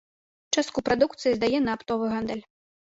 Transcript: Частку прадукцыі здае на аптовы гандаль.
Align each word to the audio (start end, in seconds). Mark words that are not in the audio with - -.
Частку 0.57 0.79
прадукцыі 0.89 1.37
здае 1.39 1.57
на 1.69 1.81
аптовы 1.81 2.05
гандаль. 2.17 2.43